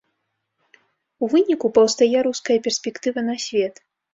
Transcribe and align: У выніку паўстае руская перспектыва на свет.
У 1.27 1.29
выніку 1.35 1.71
паўстае 1.75 2.17
руская 2.29 2.57
перспектыва 2.67 3.19
на 3.29 3.35
свет. 3.49 3.75